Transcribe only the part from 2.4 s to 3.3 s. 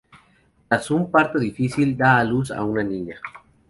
a una niña.